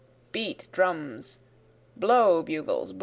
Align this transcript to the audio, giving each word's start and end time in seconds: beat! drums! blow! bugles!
beat! 0.31 0.67
drums! 0.71 1.37
blow! 1.95 2.41
bugles! 2.41 2.91